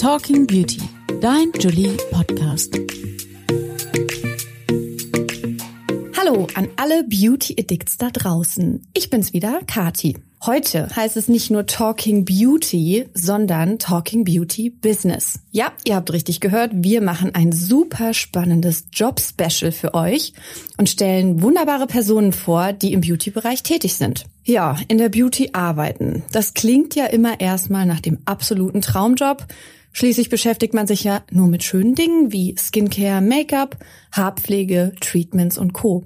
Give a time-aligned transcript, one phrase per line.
[0.00, 0.80] Talking Beauty,
[1.20, 2.78] dein Julie Podcast.
[6.16, 8.86] Hallo an alle Beauty Addicts da draußen.
[8.94, 10.16] Ich bin's wieder, Kati.
[10.46, 15.40] Heute heißt es nicht nur Talking Beauty, sondern Talking Beauty Business.
[15.50, 20.32] Ja, ihr habt richtig gehört, wir machen ein super spannendes Job-Special für euch
[20.76, 24.26] und stellen wunderbare Personen vor, die im Beauty-Bereich tätig sind.
[24.44, 26.22] Ja, in der Beauty arbeiten.
[26.30, 29.44] Das klingt ja immer erstmal nach dem absoluten Traumjob.
[29.92, 33.76] Schließlich beschäftigt man sich ja nur mit schönen Dingen wie Skincare, Make-up,
[34.12, 36.04] Haarpflege, Treatments und Co.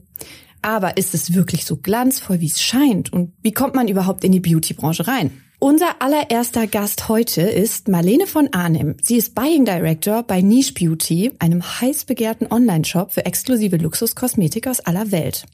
[0.63, 3.13] Aber ist es wirklich so glanzvoll, wie es scheint?
[3.13, 5.31] Und wie kommt man überhaupt in die Beauty-Branche rein?
[5.63, 8.97] Unser allererster Gast heute ist Marlene von Arnim.
[9.01, 14.81] Sie ist Buying Director bei Niche Beauty, einem heiß begehrten Online-Shop für exklusive Luxuskosmetik aus
[14.81, 15.47] aller Welt.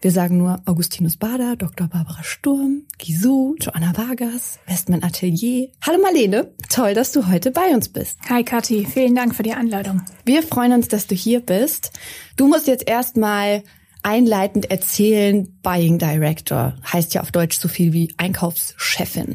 [0.00, 1.88] Wir sagen nur Augustinus Bader, Dr.
[1.88, 5.70] Barbara Sturm, Gisou, Joanna Vargas, Westman Atelier.
[5.84, 8.20] Hallo Marlene, toll, dass du heute bei uns bist.
[8.28, 10.02] Hi Kathi, vielen Dank für die Einladung.
[10.24, 11.90] Wir freuen uns, dass du hier bist.
[12.36, 13.64] Du musst jetzt erstmal
[14.06, 19.34] einleitend erzählen, Buying Director heißt ja auf Deutsch so viel wie Einkaufschefin.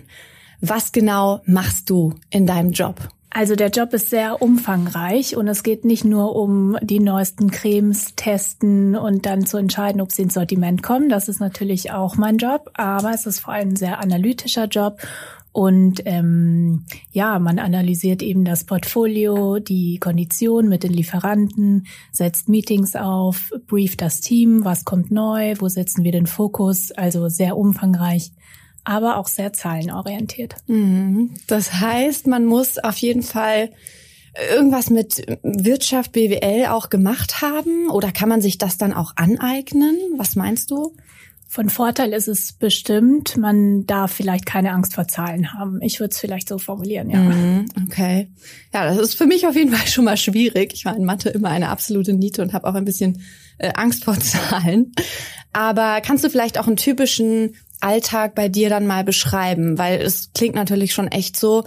[0.62, 3.10] Was genau machst du in deinem Job?
[3.34, 8.16] Also der Job ist sehr umfangreich und es geht nicht nur um die neuesten Cremes
[8.16, 11.10] testen und dann zu entscheiden, ob sie ins Sortiment kommen.
[11.10, 15.00] Das ist natürlich auch mein Job, aber es ist vor allem ein sehr analytischer Job
[15.52, 22.96] und ähm, ja, man analysiert eben das Portfolio, die Kondition mit den Lieferanten, setzt Meetings
[22.96, 28.32] auf, brieft das Team, was kommt neu, wo setzen wir den Fokus, also sehr umfangreich
[28.84, 30.56] aber auch sehr zahlenorientiert.
[30.68, 31.32] Mhm.
[31.48, 33.70] Das heißt, man muss auf jeden Fall
[34.50, 39.98] irgendwas mit Wirtschaft, BWL auch gemacht haben oder kann man sich das dann auch aneignen?
[40.18, 40.96] Was meinst du?
[41.52, 45.82] Von Vorteil ist es bestimmt, man darf vielleicht keine Angst vor Zahlen haben.
[45.82, 47.20] Ich würde es vielleicht so formulieren, ja.
[47.20, 48.32] Mhm, okay.
[48.74, 50.72] Ja, das ist für mich auf jeden Fall schon mal schwierig.
[50.74, 53.22] Ich war in Mathe immer eine absolute Niete und habe auch ein bisschen
[53.58, 54.94] äh, Angst vor Zahlen.
[55.52, 59.78] Aber kannst du vielleicht auch einen typischen Alltag bei dir dann mal beschreiben?
[59.78, 61.66] Weil es klingt natürlich schon echt so,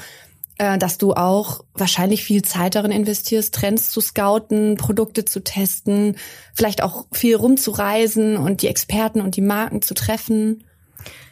[0.57, 6.17] dass du auch wahrscheinlich viel Zeit darin investierst, Trends zu scouten, Produkte zu testen,
[6.55, 10.65] vielleicht auch viel rumzureisen und die Experten und die Marken zu treffen.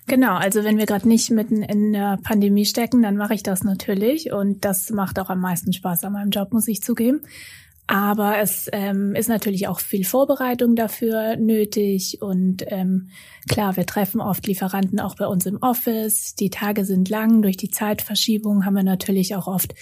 [0.09, 3.63] Genau, also wenn wir gerade nicht mitten in der Pandemie stecken, dann mache ich das
[3.63, 7.23] natürlich und das macht auch am meisten Spaß an meinem Job, muss ich zugeben.
[7.87, 12.23] Aber es ähm, ist natürlich auch viel Vorbereitung dafür nötig.
[12.23, 13.09] Und ähm,
[13.49, 16.35] klar, wir treffen oft Lieferanten auch bei uns im Office.
[16.35, 17.43] Die Tage sind lang.
[17.43, 19.75] Durch die Zeitverschiebung haben wir natürlich auch oft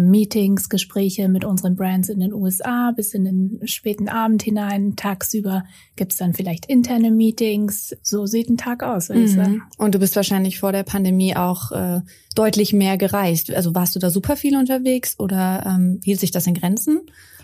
[0.00, 4.96] Meetings, Gespräche mit unseren Brands in den USA bis in den späten Abend hinein.
[4.96, 5.64] Tagsüber
[5.96, 7.96] gibt's dann vielleicht interne Meetings.
[8.02, 9.26] So sieht ein Tag aus, würde mhm.
[9.26, 9.62] ich sagen.
[9.76, 12.00] Und du bist wahrscheinlich vor der Pandemie auch äh,
[12.34, 13.52] deutlich mehr gereist.
[13.52, 17.00] Also warst du da super viel unterwegs oder ähm, hielt sich das in Grenzen?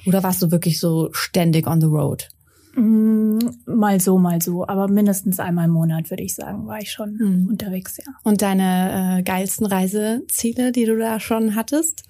[0.07, 2.29] Oder warst du wirklich so ständig on the road?
[2.75, 6.93] Mm, mal so, mal so, aber mindestens einmal im Monat würde ich sagen, war ich
[6.93, 7.49] schon mhm.
[7.51, 8.13] unterwegs, ja.
[8.23, 12.05] Und deine äh, geilsten Reiseziele, die du da schon hattest?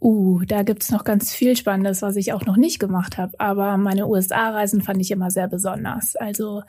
[0.00, 3.32] Uh, da gibt's noch ganz viel Spannendes, was ich auch noch nicht gemacht habe.
[3.38, 6.16] Aber meine USA-Reisen fand ich immer sehr besonders.
[6.16, 6.62] Also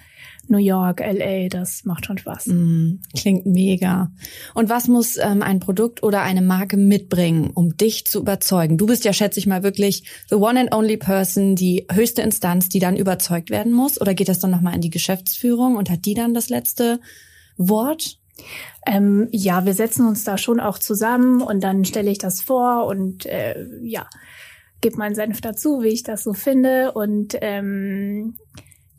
[0.47, 2.47] New York, LA, das macht schon Spaß.
[2.47, 4.11] Mm, klingt mega.
[4.53, 8.77] Und was muss ähm, ein Produkt oder eine Marke mitbringen, um dich zu überzeugen?
[8.77, 12.69] Du bist ja, schätze ich mal, wirklich the one and only person, die höchste Instanz,
[12.69, 13.99] die dann überzeugt werden muss.
[13.99, 17.01] Oder geht das dann nochmal in die Geschäftsführung und hat die dann das letzte
[17.57, 18.19] Wort?
[18.85, 22.85] Ähm, ja, wir setzen uns da schon auch zusammen und dann stelle ich das vor
[22.85, 24.07] und äh, ja,
[24.81, 26.91] gebe meinen Senf dazu, wie ich das so finde.
[26.93, 28.37] Und ähm,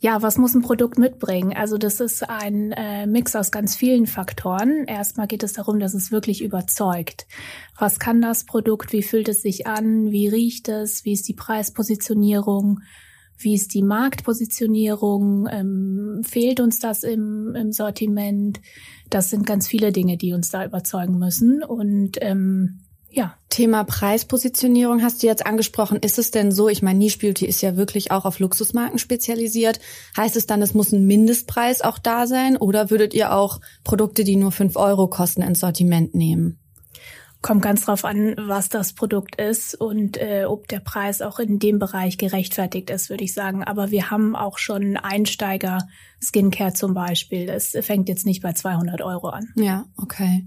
[0.00, 1.53] ja, was muss ein Produkt mitbringen?
[1.56, 4.84] Also das ist ein äh, Mix aus ganz vielen Faktoren.
[4.87, 7.27] Erstmal geht es darum, dass es wirklich überzeugt.
[7.77, 8.93] Was kann das Produkt?
[8.93, 10.10] Wie fühlt es sich an?
[10.12, 11.04] Wie riecht es?
[11.04, 12.81] Wie ist die Preispositionierung?
[13.37, 15.48] Wie ist die Marktpositionierung?
[15.50, 18.60] Ähm, fehlt uns das im, im Sortiment?
[19.10, 21.62] Das sind ganz viele Dinge, die uns da überzeugen müssen.
[21.62, 22.80] Und ähm,
[23.10, 23.34] ja.
[23.48, 25.98] Thema Preispositionierung hast du jetzt angesprochen.
[26.00, 29.80] Ist es denn so, ich meine, Niche Beauty ist ja wirklich auch auf Luxusmarken spezialisiert.
[30.16, 32.56] Heißt es dann, es muss ein Mindestpreis auch da sein?
[32.56, 36.59] Oder würdet ihr auch Produkte, die nur fünf Euro kosten, ins Sortiment nehmen?
[37.40, 41.60] Kommt ganz drauf an, was das Produkt ist und äh, ob der Preis auch in
[41.60, 43.62] dem Bereich gerechtfertigt ist, würde ich sagen.
[43.62, 45.86] Aber wir haben auch schon Einsteiger
[46.20, 47.48] Skincare zum Beispiel.
[47.48, 49.48] Es fängt jetzt nicht bei 200 Euro an.
[49.54, 50.44] Ja, okay.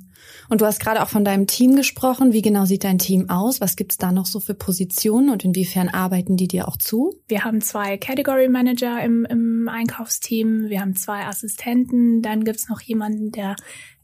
[0.49, 2.33] Und du hast gerade auch von deinem Team gesprochen.
[2.33, 3.61] Wie genau sieht dein Team aus?
[3.61, 7.15] Was gibt's da noch so für Positionen und inwiefern arbeiten die dir auch zu?
[7.27, 12.81] Wir haben zwei Category Manager im, im Einkaufsteam, wir haben zwei Assistenten, dann gibt's noch
[12.81, 13.55] jemanden, der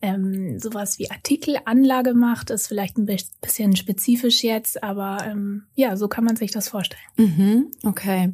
[0.02, 3.08] ähm, sowas wie Artikelanlage macht, ist vielleicht ein
[3.42, 7.02] bisschen spezifisch jetzt, aber ähm, ja, so kann man sich das vorstellen.
[7.18, 8.34] Mhm, okay.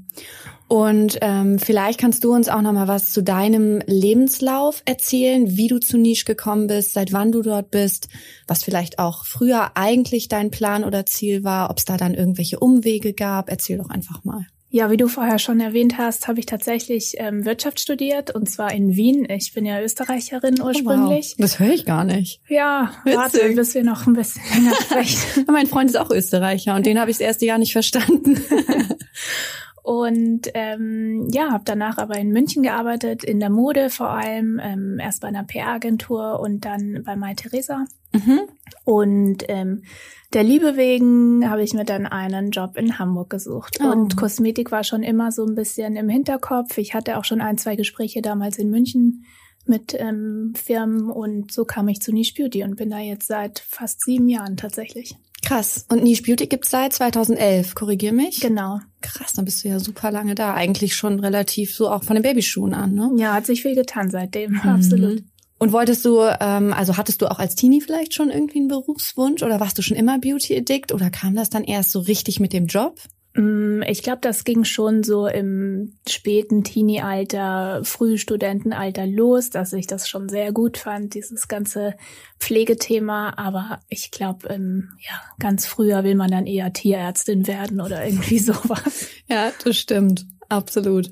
[0.68, 5.68] Und ähm, vielleicht kannst du uns auch noch mal was zu deinem Lebenslauf erzählen, wie
[5.68, 8.07] du zu Niche gekommen bist, seit wann du dort bist,
[8.48, 12.60] was vielleicht auch früher eigentlich dein Plan oder Ziel war, ob es da dann irgendwelche
[12.60, 13.50] Umwege gab.
[13.50, 14.48] Erzähl doch einfach mal.
[14.75, 18.74] Ja, wie du vorher schon erwähnt hast, habe ich tatsächlich ähm, Wirtschaft studiert und zwar
[18.74, 19.27] in Wien.
[19.30, 21.36] Ich bin ja Österreicherin ursprünglich.
[21.36, 21.42] Oh, wow.
[21.42, 22.42] Das höre ich gar nicht.
[22.50, 23.19] Ja, Witzig.
[23.19, 25.45] warte, bis wir noch ein bisschen länger sprechen.
[25.51, 28.42] mein Freund ist auch Österreicher und den habe ich das erste Jahr nicht verstanden.
[29.83, 34.97] Und ähm, ja, habe danach aber in München gearbeitet, in der Mode vor allem, ähm,
[34.97, 37.85] erst bei einer PR-Agentur und dann bei Mai Theresa.
[38.13, 38.41] Mhm.
[38.85, 39.83] Und ähm,
[40.31, 43.80] der Liebe wegen habe ich mir dann einen Job in Hamburg gesucht.
[43.83, 43.91] Oh.
[43.91, 46.77] Und Kosmetik war schon immer so ein bisschen im Hinterkopf.
[46.77, 49.25] Ich hatte auch schon ein, zwei Gespräche damals in München
[49.65, 53.60] mit ähm, Firmen und so kam ich zu Niche Beauty und bin da jetzt seit
[53.60, 55.15] fast sieben Jahren tatsächlich.
[55.45, 55.86] Krass.
[55.89, 58.39] Und Niche Beauty gibt's seit 2011, korrigier mich.
[58.39, 58.80] Genau.
[59.01, 60.54] Krass, dann bist du ja super lange da.
[60.54, 63.12] Eigentlich schon relativ so auch von den Babyschuhen an, ne?
[63.18, 64.60] Ja, hat sich viel getan seitdem, mhm.
[64.62, 65.24] absolut.
[65.60, 69.44] Und wolltest du, ähm, also hattest du auch als Teenie vielleicht schon irgendwie einen Berufswunsch
[69.44, 72.68] oder warst du schon immer Beauty-Addict oder kam das dann erst so richtig mit dem
[72.68, 73.00] Job?
[73.35, 80.07] Mm, ich glaube, das ging schon so im späten Teenie-Alter, Frühstudentenalter los, dass ich das
[80.07, 81.95] schon sehr gut fand, dieses ganze
[82.39, 83.33] Pflegethema.
[83.38, 88.39] Aber ich glaube, ähm, ja, ganz früher will man dann eher Tierärztin werden oder irgendwie
[88.39, 89.07] sowas.
[89.27, 90.25] ja, das stimmt.
[90.53, 91.09] Absolut.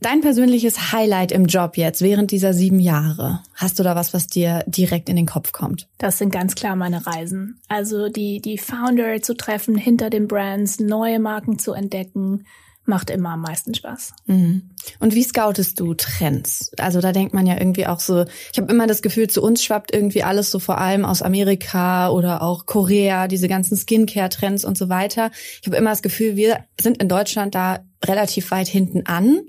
[0.00, 3.42] Dein persönliches Highlight im Job jetzt während dieser sieben Jahre.
[3.54, 5.86] Hast du da was, was dir direkt in den Kopf kommt?
[5.98, 7.60] Das sind ganz klar meine Reisen.
[7.68, 12.44] Also die, die Founder zu treffen hinter den Brands, neue Marken zu entdecken,
[12.86, 14.14] macht immer am meisten Spaß.
[14.24, 14.70] Mhm.
[14.98, 16.72] Und wie scoutest du Trends?
[16.78, 19.62] Also da denkt man ja irgendwie auch so, ich habe immer das Gefühl, zu uns
[19.62, 24.78] schwappt irgendwie alles so vor allem aus Amerika oder auch Korea, diese ganzen Skincare-Trends und
[24.78, 25.30] so weiter.
[25.60, 29.42] Ich habe immer das Gefühl, wir sind in Deutschland da relativ weit hinten an.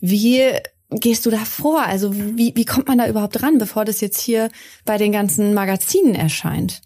[0.00, 0.52] Wie
[0.90, 1.82] gehst du da vor?
[1.82, 4.50] Also wie, wie kommt man da überhaupt ran, bevor das jetzt hier
[4.84, 6.80] bei den ganzen Magazinen erscheint?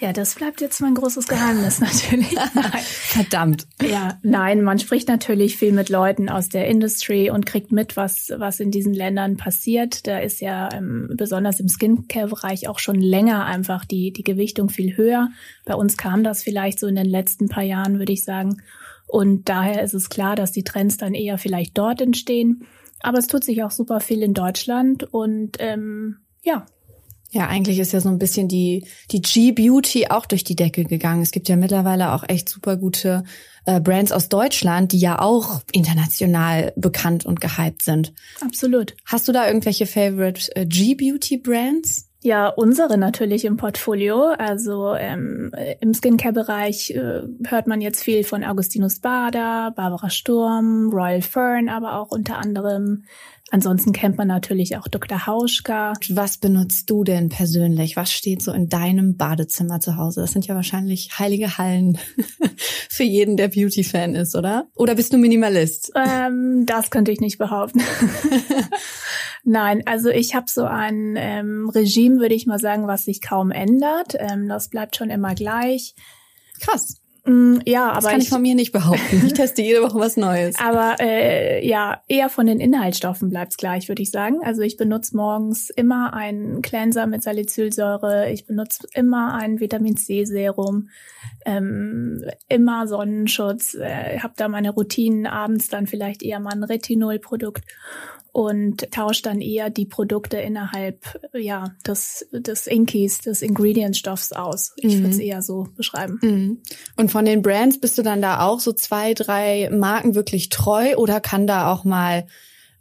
[0.00, 2.32] Ja, das bleibt jetzt mein großes Geheimnis natürlich.
[2.54, 2.82] Nein.
[2.84, 3.66] Verdammt.
[3.82, 8.32] Ja, nein, man spricht natürlich viel mit Leuten aus der Industry und kriegt mit, was,
[8.36, 10.06] was in diesen Ländern passiert.
[10.06, 14.96] Da ist ja ähm, besonders im Skincare-Bereich auch schon länger einfach die, die Gewichtung viel
[14.96, 15.30] höher.
[15.64, 18.62] Bei uns kam das vielleicht so in den letzten paar Jahren, würde ich sagen.
[19.08, 22.66] Und daher ist es klar, dass die Trends dann eher vielleicht dort entstehen.
[23.00, 26.66] Aber es tut sich auch super viel in Deutschland und ähm, ja.
[27.30, 31.20] Ja, eigentlich ist ja so ein bisschen die, die G-Beauty auch durch die Decke gegangen.
[31.20, 33.22] Es gibt ja mittlerweile auch echt super gute
[33.66, 38.14] äh, Brands aus Deutschland, die ja auch international bekannt und gehypt sind.
[38.40, 38.96] Absolut.
[39.04, 42.07] Hast du da irgendwelche Favorite äh, G-Beauty-Brands?
[42.28, 44.34] Ja, unsere natürlich im Portfolio.
[44.36, 51.22] Also ähm, im Skincare-Bereich äh, hört man jetzt viel von Augustinus Bader, Barbara Sturm, Royal
[51.22, 53.04] Fern, aber auch unter anderem.
[53.50, 55.26] Ansonsten kennt man natürlich auch Dr.
[55.26, 55.94] Hauschka.
[56.10, 57.96] Was benutzt du denn persönlich?
[57.96, 60.20] Was steht so in deinem Badezimmer zu Hause?
[60.20, 61.96] Das sind ja wahrscheinlich heilige Hallen
[62.90, 64.66] für jeden, der Beauty-Fan ist, oder?
[64.74, 65.92] Oder bist du Minimalist?
[65.94, 67.80] Ähm, das könnte ich nicht behaupten.
[69.50, 73.50] Nein, also ich habe so ein ähm, Regime, würde ich mal sagen, was sich kaum
[73.50, 74.14] ändert.
[74.18, 75.94] Ähm, das bleibt schon immer gleich.
[76.60, 77.00] Krass.
[77.24, 79.22] Mm, ja, aber das kann ich, ich, von mir nicht behaupten.
[79.24, 80.56] Ich teste jede Woche was Neues.
[80.58, 84.40] Aber äh, ja, eher von den Inhaltsstoffen bleibt's gleich, würde ich sagen.
[84.44, 88.30] Also ich benutze morgens immer einen Cleanser mit Salicylsäure.
[88.30, 90.90] Ich benutze immer ein Vitamin C Serum,
[91.46, 93.72] ähm, immer Sonnenschutz.
[93.72, 97.64] Äh, habe da meine Routinen abends dann vielleicht eher mal ein Retinol-Produkt
[98.38, 104.74] und tauscht dann eher die Produkte innerhalb ja des des Inkies, des Ingredientstoffs aus.
[104.76, 105.00] Ich mhm.
[105.00, 106.20] würde es eher so beschreiben.
[106.22, 106.62] Mhm.
[106.96, 110.94] Und von den Brands bist du dann da auch so zwei, drei Marken wirklich treu
[110.94, 112.28] oder kann da auch mal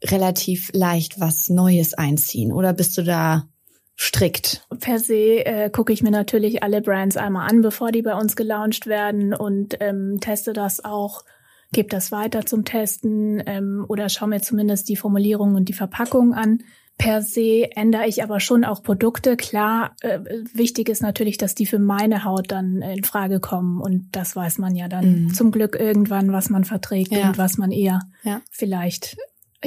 [0.04, 3.50] relativ leicht was Neues einziehen oder bist du da
[3.98, 4.64] strikt?
[4.80, 8.36] Per se äh, gucke ich mir natürlich alle Brands einmal an, bevor die bei uns
[8.36, 11.24] gelauncht werden und ähm, teste das auch
[11.72, 16.34] gebe das weiter zum Testen ähm, oder schaue mir zumindest die Formulierung und die Verpackung
[16.34, 16.60] an.
[16.98, 19.38] Per se ändere ich aber schon auch Produkte.
[19.38, 20.20] Klar, äh,
[20.54, 23.80] wichtig ist natürlich, dass die für meine Haut dann in Frage kommen.
[23.80, 25.34] Und das weiß man ja dann mhm.
[25.34, 27.30] zum Glück irgendwann, was man verträgt ja.
[27.30, 28.42] und was man eher ja.
[28.50, 29.16] vielleicht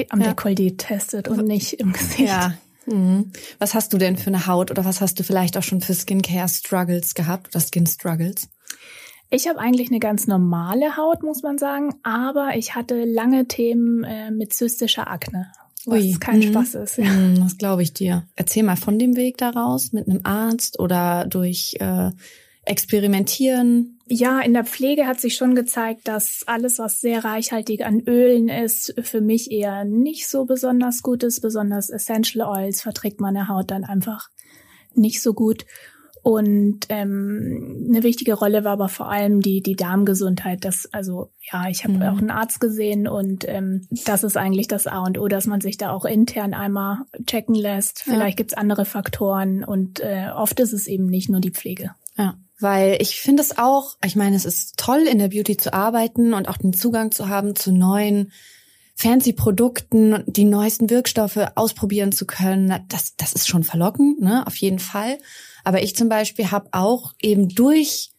[0.09, 0.31] am ja.
[0.31, 2.27] Dekolleté testet und nicht im Gesicht.
[2.27, 2.53] Ja,
[2.85, 3.31] Mhm.
[3.59, 5.93] Was hast du denn für eine Haut oder was hast du vielleicht auch schon für
[5.93, 8.49] Skincare-Struggles gehabt oder Skin-Struggles?
[9.33, 14.03] Ich habe eigentlich eine ganz normale Haut, muss man sagen, aber ich hatte lange Themen
[14.03, 15.47] äh, mit zystischer Akne,
[15.85, 16.17] was Ui.
[16.19, 16.43] kein mhm.
[16.43, 16.97] Spaß ist.
[16.97, 17.05] Ja.
[17.05, 18.27] Mhm, das glaube ich dir.
[18.35, 22.11] Erzähl mal von dem Weg daraus mit einem Arzt oder durch äh,
[22.63, 23.99] Experimentieren.
[24.05, 28.49] Ja, in der Pflege hat sich schon gezeigt, dass alles, was sehr reichhaltig an Ölen
[28.49, 31.39] ist, für mich eher nicht so besonders gut ist.
[31.39, 34.29] Besonders Essential Oils verträgt meine Haut dann einfach
[34.93, 35.65] nicht so gut.
[36.23, 40.63] Und ähm, eine wichtige Rolle war aber vor allem die die Darmgesundheit.
[40.63, 42.01] Das also ja, ich habe mhm.
[42.03, 45.61] auch einen Arzt gesehen und ähm, das ist eigentlich das A und O, dass man
[45.61, 48.03] sich da auch intern einmal checken lässt.
[48.03, 48.43] Vielleicht ja.
[48.43, 51.91] gibt's andere Faktoren und äh, oft ist es eben nicht nur die Pflege.
[52.17, 52.35] Ja.
[52.59, 56.35] Weil ich finde es auch, ich meine, es ist toll, in der Beauty zu arbeiten
[56.35, 58.31] und auch den Zugang zu haben zu neuen
[58.95, 62.85] fancy Produkten, die neuesten Wirkstoffe ausprobieren zu können.
[62.87, 64.45] Das, das ist schon verlockend, ne?
[64.45, 65.17] Auf jeden Fall.
[65.63, 68.11] Aber ich zum Beispiel habe auch eben durch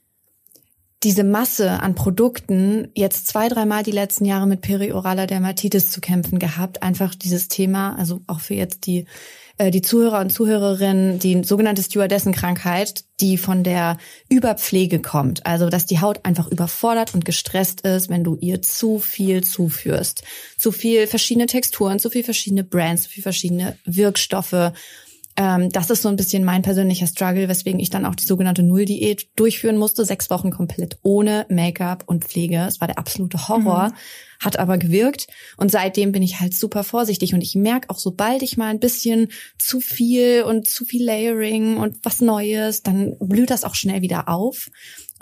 [1.03, 6.39] diese Masse an Produkten jetzt zwei, dreimal die letzten Jahre mit perioraler Dermatitis zu kämpfen
[6.39, 6.83] gehabt.
[6.83, 9.07] Einfach dieses Thema, also auch für jetzt die
[9.59, 15.47] äh, die Zuhörer und Zuhörerinnen die sogenannte Stewardessenkrankheit, die von der Überpflege kommt.
[15.47, 20.23] Also, dass die Haut einfach überfordert und gestresst ist, wenn du ihr zu viel zuführst.
[20.57, 24.73] Zu viel verschiedene Texturen, zu viel verschiedene Brands, zu viel verschiedene Wirkstoffe
[25.37, 28.63] ähm, das ist so ein bisschen mein persönlicher Struggle, weswegen ich dann auch die sogenannte
[28.63, 30.05] Null-Diät durchführen musste.
[30.05, 32.67] Sechs Wochen komplett ohne Make-up und Pflege.
[32.69, 34.45] Es war der absolute Horror, mhm.
[34.45, 35.29] hat aber gewirkt.
[35.57, 37.33] Und seitdem bin ich halt super vorsichtig.
[37.33, 41.79] Und ich merke auch, sobald ich mal ein bisschen zu viel und zu viel Layering
[41.79, 44.69] und was Neues, dann blüht das auch schnell wieder auf.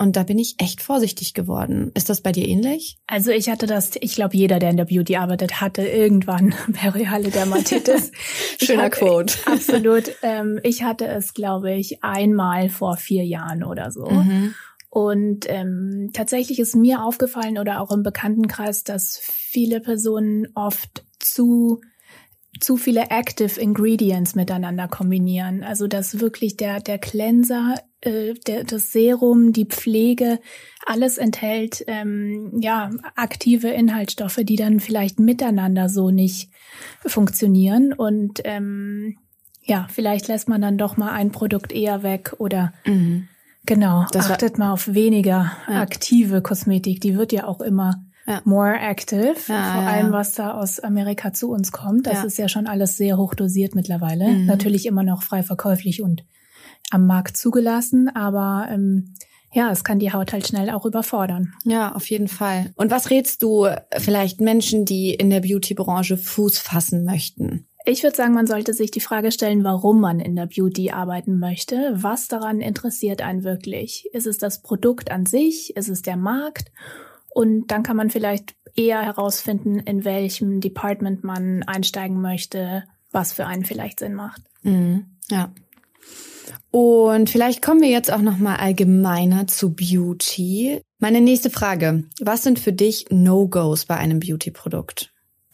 [0.00, 1.90] Und da bin ich echt vorsichtig geworden.
[1.92, 2.96] Ist das bei dir ähnlich?
[3.06, 7.28] Also ich hatte das, ich glaube, jeder, der in der Beauty arbeitet, hatte irgendwann periale
[7.28, 8.10] Dermatitis.
[8.58, 9.34] Schöner hatte, Quote.
[9.44, 10.10] Absolut.
[10.22, 14.06] Ähm, ich hatte es, glaube ich, einmal vor vier Jahren oder so.
[14.06, 14.54] Mhm.
[14.88, 21.82] Und ähm, tatsächlich ist mir aufgefallen oder auch im Bekanntenkreis, dass viele Personen oft zu
[22.58, 25.62] zu viele Active Ingredients miteinander kombinieren.
[25.62, 30.40] Also dass wirklich der, der Cleanser, äh, der, das Serum, die Pflege,
[30.84, 36.50] alles enthält ähm, ja aktive Inhaltsstoffe, die dann vielleicht miteinander so nicht
[37.06, 37.92] funktionieren.
[37.92, 39.16] Und ähm,
[39.62, 43.28] ja, vielleicht lässt man dann doch mal ein Produkt eher weg oder mhm.
[43.64, 45.80] genau, das achtet mal auf weniger ja.
[45.80, 47.00] aktive Kosmetik.
[47.00, 48.40] Die wird ja auch immer ja.
[48.44, 52.06] more active, ja, vor allem was da aus Amerika zu uns kommt.
[52.06, 54.28] Das ist ja schon alles sehr hoch dosiert mittlerweile.
[54.28, 54.46] Mhm.
[54.46, 56.24] Natürlich immer noch frei verkäuflich und
[56.90, 59.14] am Markt zugelassen, aber ähm,
[59.52, 61.54] ja, es kann die Haut halt schnell auch überfordern.
[61.64, 62.72] Ja, auf jeden Fall.
[62.76, 67.66] Und was rätst du vielleicht Menschen, die in der Beauty-Branche Fuß fassen möchten?
[67.86, 71.38] Ich würde sagen, man sollte sich die Frage stellen, warum man in der Beauty arbeiten
[71.38, 71.92] möchte.
[71.94, 74.08] Was daran interessiert einen wirklich?
[74.12, 75.76] Ist es das Produkt an sich?
[75.76, 76.70] Ist es der Markt?
[77.30, 83.46] Und dann kann man vielleicht eher herausfinden, in welchem Department man einsteigen möchte, was für
[83.46, 84.42] einen vielleicht Sinn macht.
[84.62, 85.52] Mhm, ja.
[86.70, 90.80] Und vielleicht kommen wir jetzt auch noch mal allgemeiner zu Beauty.
[90.98, 95.12] Meine nächste Frage: Was sind für dich No-Gos bei einem Beauty-Produkt?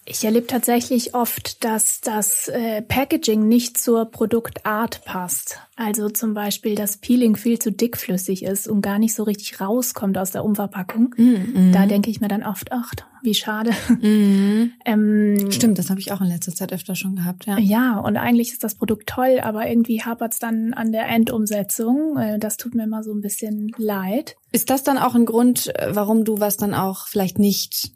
[0.09, 5.59] Ich erlebe tatsächlich oft, dass das äh, Packaging nicht zur Produktart passt.
[5.75, 10.17] Also zum Beispiel, dass Peeling viel zu dickflüssig ist und gar nicht so richtig rauskommt
[10.17, 11.13] aus der Umverpackung.
[11.17, 11.73] Mm -hmm.
[11.73, 13.73] Da denke ich mir dann oft, ach, wie schade.
[14.01, 17.47] Mm ähm, Stimmt, das habe ich auch in letzter Zeit öfter schon gehabt.
[17.47, 21.09] Ja, ja und eigentlich ist das Produkt toll, aber irgendwie hapert es dann an der
[21.09, 22.17] Endumsetzung.
[22.17, 24.37] Äh, das tut mir immer so ein bisschen leid.
[24.53, 27.96] Ist das dann auch ein Grund, äh, warum du was dann auch vielleicht nicht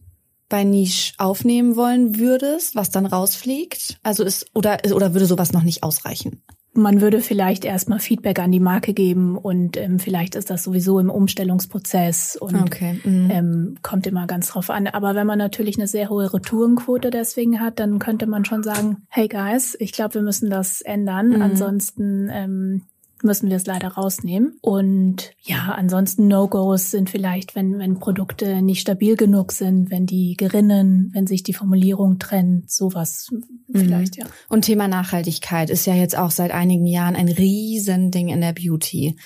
[0.51, 3.99] bei Niche aufnehmen wollen würdest, was dann rausfliegt?
[4.03, 6.43] Also ist oder oder würde sowas noch nicht ausreichen?
[6.73, 11.01] Man würde vielleicht erstmal Feedback an die Marke geben und ähm, vielleicht ist das sowieso
[11.01, 13.01] im Umstellungsprozess und okay.
[13.03, 13.29] mhm.
[13.31, 14.87] ähm, kommt immer ganz drauf an.
[14.87, 18.99] Aber wenn man natürlich eine sehr hohe Retourenquote deswegen hat, dann könnte man schon sagen,
[19.09, 21.31] hey guys, ich glaube, wir müssen das ändern.
[21.31, 21.43] Mhm.
[21.43, 22.83] Ansonsten ähm,
[23.23, 24.59] müssen wir es leider rausnehmen.
[24.61, 30.35] Und ja, ansonsten No-Gos sind vielleicht, wenn, wenn Produkte nicht stabil genug sind, wenn die
[30.37, 33.29] gerinnen, wenn sich die Formulierung trennt, sowas
[33.73, 34.23] vielleicht, mhm.
[34.23, 34.27] ja.
[34.49, 39.17] Und Thema Nachhaltigkeit ist ja jetzt auch seit einigen Jahren ein Riesending in der Beauty.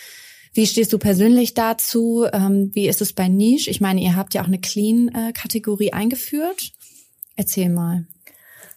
[0.52, 2.26] Wie stehst du persönlich dazu?
[2.32, 3.70] Ähm, wie ist es bei Niche?
[3.70, 6.72] Ich meine, ihr habt ja auch eine Clean-Kategorie eingeführt.
[7.36, 8.06] Erzähl mal.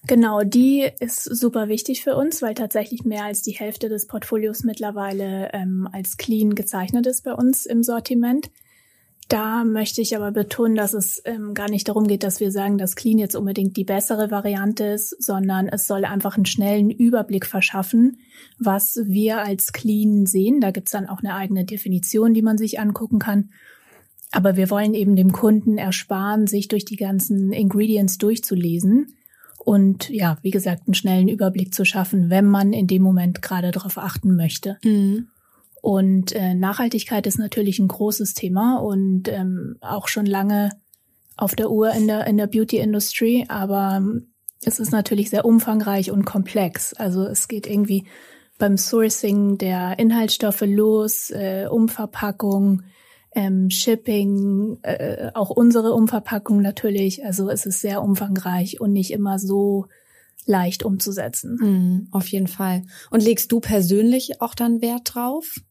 [0.06, 4.64] Genau, die ist super wichtig für uns, weil tatsächlich mehr als die Hälfte des Portfolios
[4.64, 8.50] mittlerweile ähm, als clean gezeichnet ist bei uns im Sortiment.
[9.28, 12.78] Da möchte ich aber betonen, dass es ähm, gar nicht darum geht, dass wir sagen,
[12.78, 17.46] dass Clean jetzt unbedingt die bessere Variante ist, sondern es soll einfach einen schnellen Überblick
[17.46, 18.20] verschaffen,
[18.58, 20.62] was wir als Clean sehen.
[20.62, 23.50] Da gibt's dann auch eine eigene Definition, die man sich angucken kann.
[24.32, 29.14] Aber wir wollen eben dem Kunden ersparen, sich durch die ganzen Ingredients durchzulesen
[29.68, 33.72] und ja, wie gesagt, einen schnellen Überblick zu schaffen, wenn man in dem Moment gerade
[33.72, 34.78] darauf achten möchte.
[34.82, 35.28] Mhm.
[35.82, 40.70] Und äh, Nachhaltigkeit ist natürlich ein großes Thema und ähm, auch schon lange
[41.36, 44.28] auf der Uhr in der, in der Beauty-Industry, aber ähm,
[44.64, 46.94] es ist natürlich sehr umfangreich und komplex.
[46.94, 48.06] Also es geht irgendwie
[48.58, 52.84] beim Sourcing der Inhaltsstoffe los, äh, Umverpackung,
[53.38, 57.24] ähm, Shipping, äh, auch unsere Umverpackung natürlich.
[57.24, 59.86] Also es ist sehr umfangreich und nicht immer so
[60.48, 61.60] leicht umzusetzen.
[61.62, 62.84] Mhm, auf jeden Fall.
[63.12, 65.62] Und legst du persönlich auch dann Wert drauf?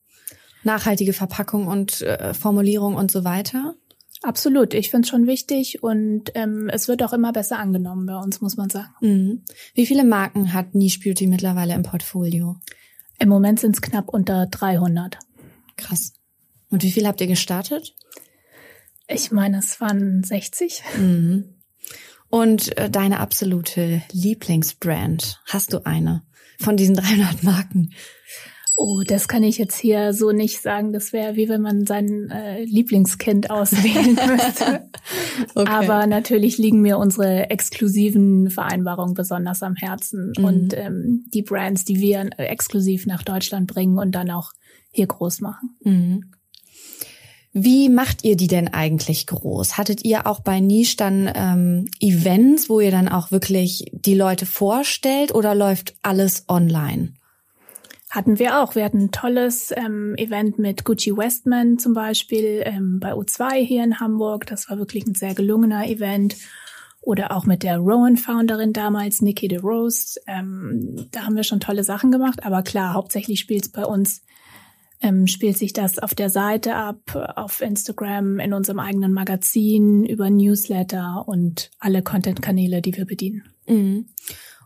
[0.62, 3.74] Nachhaltige Verpackung und äh, Formulierung und so weiter?
[4.22, 8.16] Absolut, ich finde es schon wichtig und ähm, es wird auch immer besser angenommen bei
[8.16, 8.94] uns, muss man sagen.
[9.00, 9.42] Mhm.
[9.74, 12.56] Wie viele Marken hat Niche Beauty mittlerweile im Portfolio?
[13.18, 15.18] Im Moment sind es knapp unter 300.
[15.76, 16.12] Krass.
[16.70, 17.94] Und wie viel habt ihr gestartet?
[19.08, 20.82] Ich meine, es waren 60.
[20.98, 21.56] Mhm.
[22.28, 26.22] Und äh, deine absolute Lieblingsbrand, hast du eine
[26.58, 27.92] von diesen 300 Marken?
[28.78, 30.92] Oh, das kann ich jetzt hier so nicht sagen.
[30.92, 34.90] Das wäre wie wenn man sein äh, Lieblingskind auswählen müsste.
[35.54, 35.70] okay.
[35.70, 40.44] Aber natürlich liegen mir unsere exklusiven Vereinbarungen besonders am Herzen mhm.
[40.44, 44.52] und ähm, die Brands, die wir äh, exklusiv nach Deutschland bringen und dann auch
[44.90, 45.76] hier groß machen.
[45.82, 46.32] Mhm.
[47.58, 49.78] Wie macht ihr die denn eigentlich groß?
[49.78, 54.44] Hattet ihr auch bei Niche dann ähm, Events, wo ihr dann auch wirklich die Leute
[54.44, 57.14] vorstellt oder läuft alles online?
[58.10, 58.74] Hatten wir auch.
[58.74, 63.84] Wir hatten ein tolles ähm, Event mit Gucci Westman zum Beispiel ähm, bei U2 hier
[63.84, 64.44] in Hamburg.
[64.44, 66.36] Das war wirklich ein sehr gelungener Event.
[67.00, 70.20] Oder auch mit der Rowan-Founderin damals, Nikki DeRose.
[70.26, 72.44] Ähm, da haben wir schon tolle Sachen gemacht.
[72.44, 74.20] Aber klar, hauptsächlich spielt es bei uns,
[75.00, 80.30] ähm, spielt sich das auf der Seite ab, auf Instagram, in unserem eigenen Magazin, über
[80.30, 83.44] Newsletter und alle Content-Kanäle, die wir bedienen.
[83.66, 84.06] Mhm.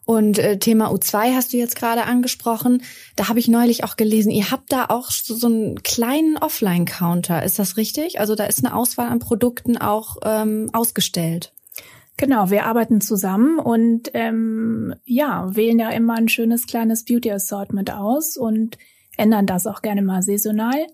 [0.06, 2.82] Und äh, Thema U2 hast du jetzt gerade angesprochen.
[3.16, 7.44] Da habe ich neulich auch gelesen, ihr habt da auch so, so einen kleinen Offline-Counter.
[7.44, 8.18] Ist das richtig?
[8.18, 11.52] Also da ist eine Auswahl an Produkten auch ähm, ausgestellt.
[12.16, 17.92] Genau, wir arbeiten zusammen und ähm, ja, wählen da immer ein schönes kleines Beauty Assortment
[17.92, 18.76] aus und
[19.16, 20.86] ändern das auch gerne mal saisonal.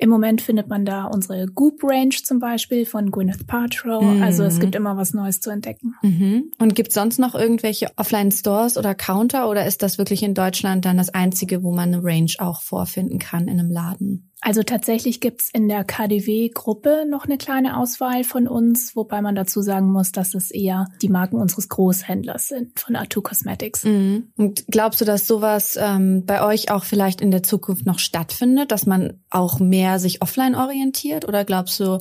[0.00, 4.00] Im Moment findet man da unsere Goop Range zum Beispiel von Gwyneth Paltrow.
[4.00, 4.22] Mhm.
[4.22, 5.96] Also es gibt immer was Neues zu entdecken.
[6.02, 6.52] Mhm.
[6.58, 10.98] Und gibt sonst noch irgendwelche Offline-Stores oder Counter oder ist das wirklich in Deutschland dann
[10.98, 14.27] das einzige, wo man eine Range auch vorfinden kann in einem Laden?
[14.40, 19.62] Also tatsächlich gibt's in der KDW-Gruppe noch eine kleine Auswahl von uns, wobei man dazu
[19.62, 23.82] sagen muss, dass es eher die Marken unseres Großhändlers sind, von Atu Cosmetics.
[23.84, 24.28] Mhm.
[24.36, 28.70] Und glaubst du, dass sowas ähm, bei euch auch vielleicht in der Zukunft noch stattfindet,
[28.70, 31.26] dass man auch mehr sich offline orientiert?
[31.26, 31.98] Oder glaubst du,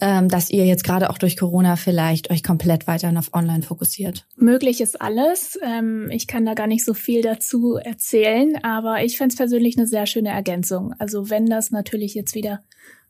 [0.00, 4.26] ähm, dass ihr jetzt gerade auch durch Corona vielleicht euch komplett weiterhin auf Online fokussiert?
[4.36, 5.58] Möglich ist alles.
[5.62, 9.76] Ähm, ich kann da gar nicht so viel dazu erzählen, aber ich fände es persönlich
[9.76, 10.94] eine sehr schöne Ergänzung.
[10.98, 12.62] Also wenn das natürlich jetzt wieder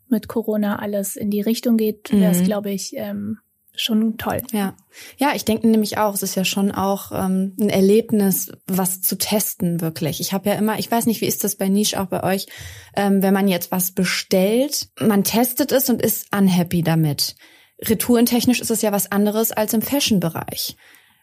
[0.07, 2.45] mit Corona alles in die Richtung geht, wäre es, mhm.
[2.45, 3.37] glaube ich, ähm,
[3.81, 4.41] schon toll.
[4.51, 4.75] Ja,
[5.17, 9.17] ja, ich denke nämlich auch, es ist ja schon auch ähm, ein Erlebnis, was zu
[9.17, 10.19] testen wirklich.
[10.19, 12.47] Ich habe ja immer, ich weiß nicht, wie ist das bei Niche auch bei euch,
[12.95, 17.35] ähm, wenn man jetzt was bestellt, man testet es und ist unhappy damit.
[17.81, 20.75] Retourentechnisch ist es ja was anderes als im Fashion-Bereich.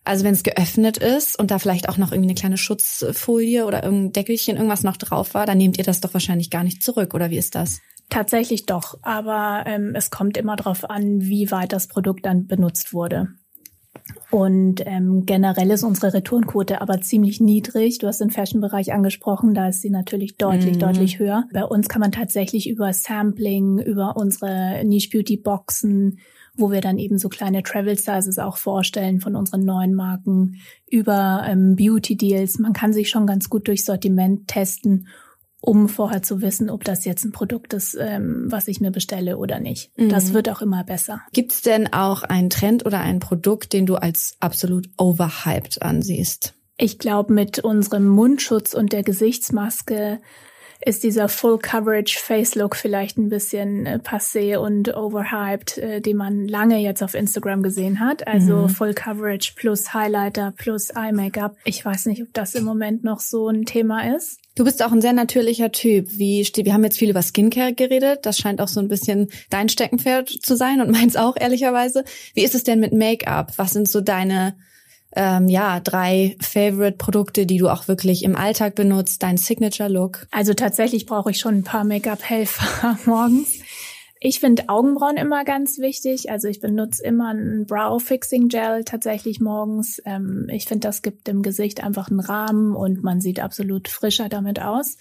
[0.05, 3.83] Also wenn es geöffnet ist und da vielleicht auch noch irgendwie eine kleine Schutzfolie oder
[3.83, 7.13] irgendein Deckelchen, irgendwas noch drauf war, dann nehmt ihr das doch wahrscheinlich gar nicht zurück,
[7.13, 7.81] oder wie ist das?
[8.09, 12.93] Tatsächlich doch, aber ähm, es kommt immer darauf an, wie weit das Produkt dann benutzt
[12.93, 13.29] wurde.
[14.31, 17.99] Und ähm, generell ist unsere Returnquote aber ziemlich niedrig.
[17.99, 20.81] Du hast den Fashion-Bereich angesprochen, da ist sie natürlich deutlich, mhm.
[20.81, 21.45] deutlich höher.
[21.53, 26.19] Bei uns kann man tatsächlich über Sampling, über unsere Niche Beauty Boxen,
[26.57, 30.57] wo wir dann eben so kleine Travel Sizes auch vorstellen von unseren neuen Marken,
[30.91, 32.59] über ähm, Beauty Deals.
[32.59, 35.09] Man kann sich schon ganz gut durch Sortiment testen
[35.61, 39.39] um vorher zu wissen, ob das jetzt ein Produkt ist, ähm, was ich mir bestelle
[39.39, 39.91] oder nicht.
[39.99, 40.09] Mhm.
[40.09, 41.23] Das wird auch immer besser.
[41.33, 46.55] Gibt es denn auch einen Trend oder ein Produkt, den du als absolut overhyped ansiehst?
[46.79, 50.21] Ich glaube, mit unserem Mundschutz und der Gesichtsmaske
[50.85, 56.17] ist dieser Full Coverage Face Look vielleicht ein bisschen äh, passé und overhyped, äh, den
[56.17, 58.27] man lange jetzt auf Instagram gesehen hat.
[58.27, 58.69] Also mhm.
[58.69, 61.57] Full Coverage plus Highlighter plus Eye Makeup.
[61.65, 64.39] Ich weiß nicht, ob das im Moment noch so ein Thema ist.
[64.55, 66.09] Du bist auch ein sehr natürlicher Typ.
[66.13, 68.21] Wie wir haben jetzt viel über Skincare geredet.
[68.25, 72.05] Das scheint auch so ein bisschen dein Steckenpferd zu sein und meins auch ehrlicherweise.
[72.35, 73.53] Wie ist es denn mit Make-up?
[73.57, 74.57] Was sind so deine
[75.17, 80.29] ähm, ja, drei Favorite-Produkte, die du auch wirklich im Alltag benutzt, dein Signature-Look?
[80.31, 83.59] Also tatsächlich brauche ich schon ein paar Make-up-Helfer morgens.
[84.21, 86.31] Ich finde Augenbrauen immer ganz wichtig.
[86.31, 90.01] Also ich benutze immer ein Brow Fixing Gel tatsächlich morgens.
[90.05, 94.29] Ähm, ich finde, das gibt dem Gesicht einfach einen Rahmen und man sieht absolut frischer
[94.29, 94.97] damit aus.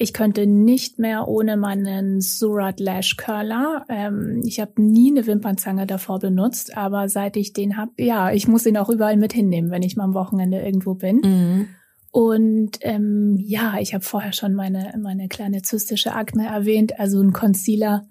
[0.00, 3.84] Ich könnte nicht mehr ohne meinen Surat Lash Curler.
[3.88, 8.46] Ähm, ich habe nie eine Wimpernzange davor benutzt, aber seit ich den habe, ja, ich
[8.46, 11.16] muss ihn auch überall mit hinnehmen, wenn ich mal am Wochenende irgendwo bin.
[11.16, 11.68] Mhm.
[12.12, 17.00] Und ähm, ja, ich habe vorher schon meine meine kleine zystische Akne erwähnt.
[17.00, 18.06] Also ein Concealer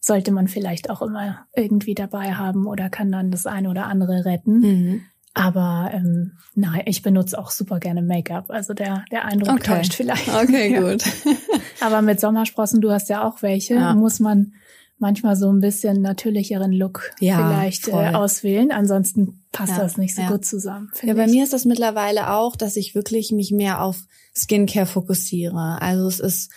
[0.00, 4.24] sollte man vielleicht auch immer irgendwie dabei haben oder kann dann das eine oder andere
[4.24, 4.58] retten.
[4.58, 5.02] Mhm.
[5.34, 8.50] Aber ähm, nein, ich benutze auch super gerne Make-up.
[8.50, 9.78] Also der, der Eindruck okay.
[9.78, 10.28] täuscht vielleicht.
[10.28, 11.04] Okay, gut.
[11.80, 13.94] Aber mit Sommersprossen, du hast ja auch welche, ja.
[13.94, 14.52] muss man
[14.98, 18.70] manchmal so ein bisschen natürlicheren Look ja, vielleicht äh, auswählen.
[18.70, 20.90] Ansonsten passt das nicht so gut zusammen.
[21.02, 21.32] Ja, bei ich.
[21.32, 25.80] mir ist das mittlerweile auch, dass ich wirklich mich mehr auf Skincare fokussiere.
[25.80, 26.52] Also es ist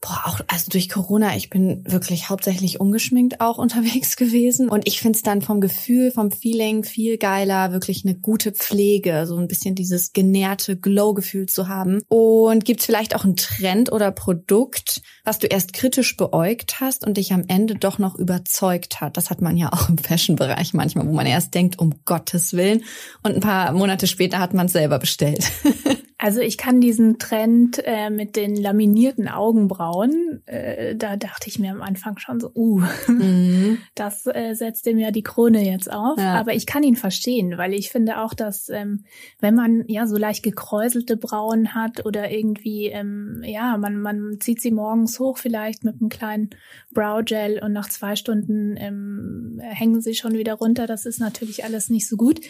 [0.00, 5.00] Boah, auch also durch Corona, ich bin wirklich hauptsächlich ungeschminkt auch unterwegs gewesen und ich
[5.00, 9.74] find's dann vom Gefühl, vom Feeling viel geiler, wirklich eine gute Pflege, so ein bisschen
[9.74, 12.02] dieses genährte Glow-Gefühl zu haben.
[12.08, 17.16] Und gibt's vielleicht auch einen Trend oder Produkt, was du erst kritisch beäugt hast und
[17.16, 19.16] dich am Ende doch noch überzeugt hat?
[19.16, 22.84] Das hat man ja auch im Fashion-Bereich manchmal, wo man erst denkt, um Gottes Willen
[23.22, 25.50] und ein paar Monate später hat man selber bestellt.
[26.18, 31.70] Also ich kann diesen Trend äh, mit den laminierten Augenbrauen, äh, da dachte ich mir
[31.72, 33.78] am Anfang schon so, uh, mhm.
[33.94, 36.18] das äh, setzt dem ja die Krone jetzt auf.
[36.18, 36.34] Ja.
[36.36, 39.04] Aber ich kann ihn verstehen, weil ich finde auch, dass ähm,
[39.40, 44.62] wenn man ja so leicht gekräuselte Brauen hat oder irgendwie, ähm, ja, man, man zieht
[44.62, 46.50] sie morgens hoch vielleicht mit einem kleinen
[46.94, 50.86] Brow-Gel und nach zwei Stunden ähm, hängen sie schon wieder runter.
[50.86, 52.40] Das ist natürlich alles nicht so gut.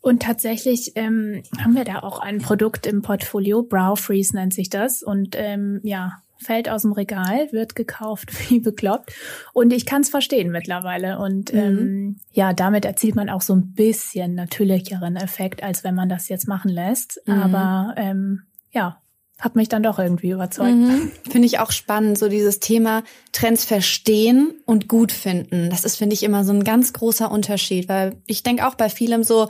[0.00, 4.70] Und tatsächlich ähm, haben wir da auch ein Produkt im Portfolio, Brow Freeze nennt sich
[4.70, 5.02] das.
[5.02, 9.12] Und ähm, ja, fällt aus dem Regal, wird gekauft wie bekloppt.
[9.52, 11.18] Und ich kann es verstehen mittlerweile.
[11.18, 11.58] Und mhm.
[11.58, 16.28] ähm, ja, damit erzielt man auch so ein bisschen natürlicheren Effekt, als wenn man das
[16.28, 17.20] jetzt machen lässt.
[17.26, 17.34] Mhm.
[17.34, 19.00] Aber ähm, ja,
[19.38, 20.76] hat mich dann doch irgendwie überzeugt.
[20.76, 21.10] Mhm.
[21.28, 25.70] Finde ich auch spannend, so dieses Thema Trends verstehen und gut finden.
[25.70, 28.90] Das ist, finde ich, immer so ein ganz großer Unterschied, weil ich denke auch bei
[28.90, 29.48] vielem so,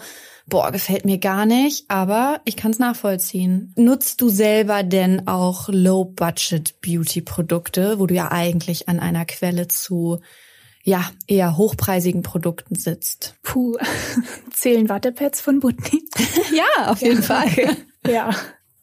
[0.51, 3.73] boah, gefällt mir gar nicht, aber ich kann es nachvollziehen.
[3.77, 10.21] Nutzt du selber denn auch Low-Budget-Beauty-Produkte, wo du ja eigentlich an einer Quelle zu
[10.83, 13.37] ja, eher hochpreisigen Produkten sitzt.
[13.43, 13.79] Puh,
[14.53, 16.03] zählen Wattepads von Butni?
[16.55, 17.25] ja, auf jeden ja.
[17.27, 17.77] Fall.
[18.07, 18.31] ja.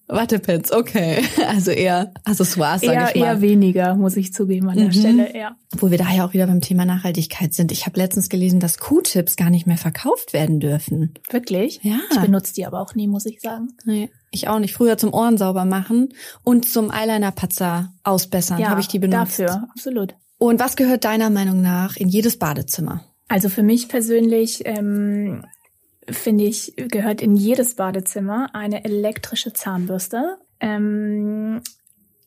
[0.08, 1.24] Wattepads, okay.
[1.48, 3.28] Also eher Accessoires, sag eher, ich mal.
[3.28, 4.92] Eher weniger, muss ich zugeben an der mhm.
[4.94, 5.56] Stelle, ja.
[5.78, 7.72] Wo wir daher auch wieder beim Thema Nachhaltigkeit sind.
[7.72, 11.14] Ich habe letztens gelesen, dass Q-Tips gar nicht mehr verkauft werden dürfen.
[11.30, 11.80] Wirklich?
[11.84, 12.00] Ja.
[12.12, 13.70] Ich benutze die aber auch nie, muss ich sagen.
[13.86, 14.74] Nee, ich auch nicht.
[14.74, 19.40] Früher zum Ohren sauber machen und zum Eyeliner-Patzer ausbessern ja, habe ich die benutzt.
[19.40, 20.16] dafür, absolut.
[20.38, 23.04] Und was gehört deiner Meinung nach in jedes Badezimmer?
[23.28, 25.44] Also für mich persönlich ähm,
[26.10, 30.38] finde ich, gehört in jedes Badezimmer eine elektrische Zahnbürste.
[30.60, 31.62] Ähm,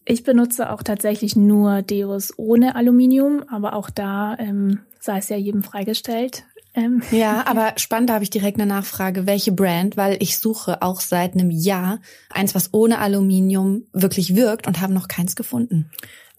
[0.04, 5.36] ich benutze auch tatsächlich nur Deos ohne Aluminium, aber auch da ähm, sei es ja
[5.36, 6.44] jedem freigestellt.
[6.74, 7.02] Ähm.
[7.10, 9.26] Ja, aber spannend, da habe ich direkt eine Nachfrage.
[9.26, 9.96] Welche Brand?
[9.96, 14.92] Weil ich suche auch seit einem Jahr eins, was ohne Aluminium wirklich wirkt und habe
[14.92, 15.90] noch keins gefunden.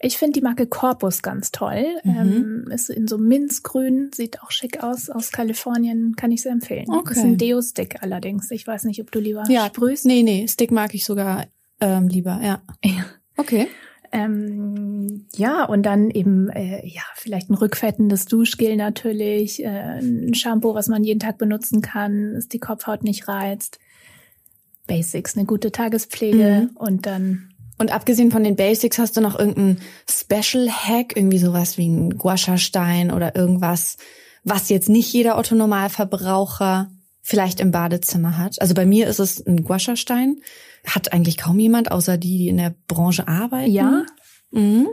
[0.02, 1.84] Ich finde die Marke Corpus ganz toll.
[2.04, 2.16] Mhm.
[2.16, 6.86] Ähm, ist in so Minzgrün, sieht auch schick aus, aus Kalifornien, kann ich sehr empfehlen.
[6.88, 7.12] Okay.
[7.12, 8.50] Ist ein Deo-Stick allerdings.
[8.50, 10.04] Ich weiß nicht, ob du lieber ja, sprühst.
[10.04, 11.46] Nee, nee, Stick mag ich sogar
[11.80, 12.62] ähm, lieber, ja.
[12.84, 13.04] Ja.
[13.36, 13.68] Okay.
[14.12, 20.74] Ähm, ja, und dann eben, äh, ja, vielleicht ein rückfettendes Duschgel natürlich, äh, ein Shampoo,
[20.74, 23.78] was man jeden Tag benutzen kann, dass die Kopfhaut nicht reizt.
[24.86, 26.76] Basics, eine gute Tagespflege mhm.
[26.76, 27.51] und dann
[27.82, 32.16] und abgesehen von den Basics hast du noch irgendeinen Special Hack, irgendwie sowas wie ein
[32.16, 33.96] Guasha-Stein oder irgendwas,
[34.44, 36.92] was jetzt nicht jeder Otto Normalverbraucher
[37.22, 38.62] vielleicht im Badezimmer hat.
[38.62, 40.36] Also bei mir ist es ein Guasha-Stein.
[40.86, 43.72] Hat eigentlich kaum jemand, außer die, die in der Branche arbeiten.
[43.72, 44.06] Ja.
[44.52, 44.86] Mhm.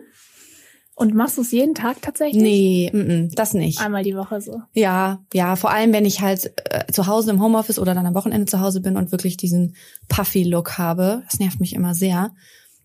[0.96, 2.42] Und machst du es jeden Tag tatsächlich?
[2.42, 3.80] Nee, m -m, das nicht.
[3.80, 4.64] Einmal die Woche so.
[4.74, 8.16] Ja, ja, vor allem wenn ich halt äh, zu Hause im Homeoffice oder dann am
[8.16, 9.76] Wochenende zu Hause bin und wirklich diesen
[10.08, 11.22] Puffy-Look habe.
[11.30, 12.32] Das nervt mich immer sehr.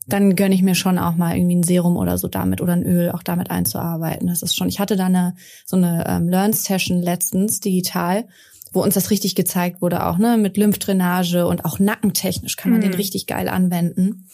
[0.07, 2.85] Dann gönne ich mir schon auch mal irgendwie ein Serum oder so damit oder ein
[2.85, 4.29] Öl auch damit einzuarbeiten.
[4.29, 8.27] Das ist schon, ich hatte da eine, so eine ähm, Learn-Session letztens digital,
[8.73, 12.83] wo uns das richtig gezeigt wurde, auch ne, mit Lymphdrainage und auch nackentechnisch kann man
[12.83, 12.91] Hm.
[12.91, 14.27] den richtig geil anwenden.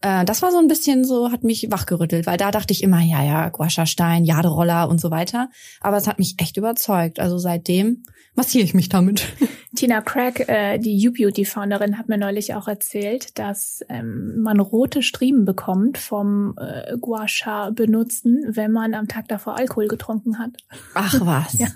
[0.00, 3.00] Äh, das war so ein bisschen so, hat mich wachgerüttelt, weil da dachte ich immer,
[3.00, 5.50] ja, ja, Guascha-Stein, Jaderoller und so weiter.
[5.80, 7.18] Aber es hat mich echt überzeugt.
[7.18, 8.04] Also seitdem
[8.34, 9.26] massiere ich mich damit.
[9.78, 15.44] Tina Craig, äh, die U-Beauty-Founderin, hat mir neulich auch erzählt, dass ähm, man rote Striemen
[15.44, 20.50] bekommt vom äh, Gua Sha benutzen, wenn man am Tag davor Alkohol getrunken hat.
[20.94, 21.56] Ach was.
[21.58, 21.68] Ja.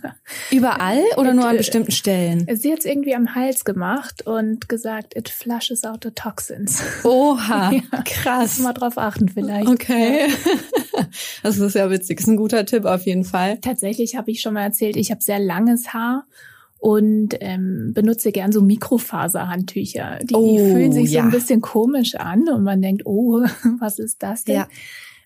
[0.51, 2.45] Überall oder nur an Äh, bestimmten Stellen?
[2.53, 6.83] Sie hat es irgendwie am Hals gemacht und gesagt, it flushes out the toxins.
[7.05, 8.03] Oha, Ja.
[8.05, 8.59] krass.
[8.59, 9.69] Mal drauf achten vielleicht.
[9.69, 10.27] Okay.
[11.43, 12.21] Das ist ja witzig.
[12.21, 13.59] Ist ein guter Tipp auf jeden Fall.
[13.61, 16.25] Tatsächlich habe ich schon mal erzählt, ich habe sehr langes Haar
[16.83, 20.19] und ähm, benutze gern so Mikrofaserhandtücher.
[20.25, 21.23] Die Oh, fühlen sich so ja.
[21.23, 23.41] ein bisschen komisch an und man denkt, oh,
[23.79, 24.57] was ist das denn?
[24.57, 24.69] Ja.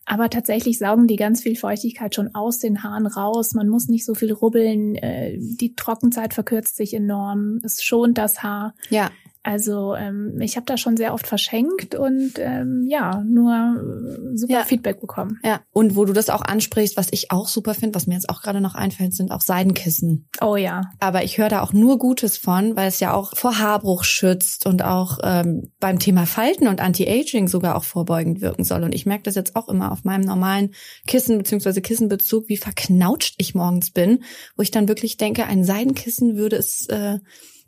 [0.05, 3.55] Aber tatsächlich saugen die ganz viel Feuchtigkeit schon aus den Haaren raus.
[3.55, 4.97] Man muss nicht so viel rubbeln.
[4.97, 7.63] Äh, die Trockenzeit verkürzt sich enorm.
[7.65, 8.75] Es schont das Haar.
[8.91, 9.11] Ja.
[9.47, 14.53] Also ähm, ich habe da schon sehr oft verschenkt und ähm, ja, nur äh, super
[14.53, 14.65] Ja.
[14.65, 15.39] Feedback bekommen.
[15.45, 15.61] Ja.
[15.73, 18.43] Und wo du das auch ansprichst, was ich auch super finde, was mir jetzt auch
[18.43, 20.29] gerade noch einfällt, sind auch Seidenkissen.
[20.41, 20.91] Oh ja.
[20.99, 24.67] Aber ich höre da auch nur Gutes von, weil es ja auch vor Haarbruch schützt
[24.67, 28.83] und auch ähm, beim Thema Falten und Anti-Aging sogar auch vorbeugend wirken soll.
[28.83, 30.75] Und ich merke das jetzt auch immer auf meinem normalen
[31.07, 31.81] Kissen bzw.
[31.83, 34.25] Kissenbezug, wie verknautscht ich morgens bin,
[34.57, 37.21] wo ich dann wirklich denke, ein Seidenkissen würde es äh,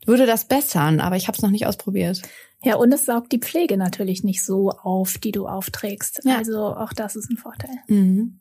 [0.08, 2.22] würde das bessern, aber ich habe es noch nicht ausprobiert.
[2.64, 6.22] Ja, und es saugt die Pflege natürlich nicht so auf, die du aufträgst.
[6.24, 6.38] Ja.
[6.38, 7.76] Also auch das ist ein Vorteil.
[7.86, 8.40] Mhm.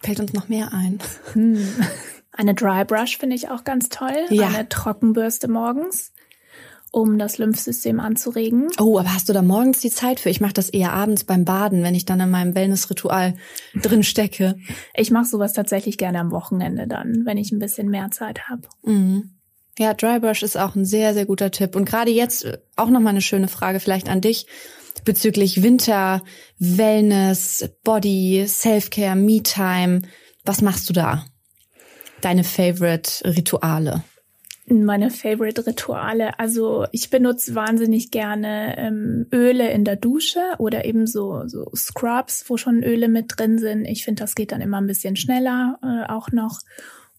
[0.00, 1.00] Fällt uns noch mehr ein?
[1.32, 1.58] Hm.
[2.32, 4.16] Eine Dry Brush finde ich auch ganz toll.
[4.30, 4.46] Ja.
[4.46, 6.12] Eine Trockenbürste morgens,
[6.92, 8.68] um das Lymphsystem anzuregen.
[8.78, 10.30] Oh, aber hast du da morgens die Zeit für?
[10.30, 13.34] Ich mache das eher abends beim Baden, wenn ich dann in meinem Wellnessritual
[13.74, 14.56] drin stecke.
[14.94, 18.68] Ich mache sowas tatsächlich gerne am Wochenende dann, wenn ich ein bisschen mehr Zeit habe.
[18.84, 19.37] Mhm.
[19.78, 21.76] Ja, Drybrush ist auch ein sehr, sehr guter Tipp.
[21.76, 24.46] Und gerade jetzt äh, auch nochmal eine schöne Frage vielleicht an dich
[25.04, 26.22] bezüglich Winter,
[26.58, 30.02] Wellness, Body, Self-Care, Me-Time.
[30.44, 31.24] Was machst du da?
[32.20, 34.02] Deine Favorite Rituale?
[34.66, 36.38] Meine Favorite Rituale.
[36.38, 42.44] Also ich benutze wahnsinnig gerne ähm, Öle in der Dusche oder eben so, so Scrubs,
[42.48, 43.84] wo schon Öle mit drin sind.
[43.86, 46.60] Ich finde, das geht dann immer ein bisschen schneller äh, auch noch.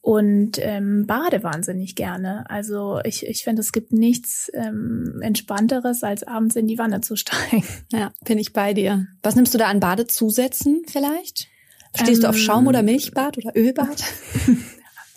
[0.09, 2.49] Und ähm, bade wahnsinnig gerne.
[2.49, 7.15] Also ich, ich finde, es gibt nichts ähm, Entspannteres, als abends in die Wanne zu
[7.15, 7.63] steigen.
[7.91, 9.05] Ja, bin ich bei dir.
[9.21, 11.47] Was nimmst du da an Badezusätzen vielleicht?
[11.93, 14.03] Stehst du auf Ähm, Schaum- oder Milchbad oder Ölbad?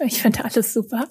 [0.05, 1.07] Ich finde alles super.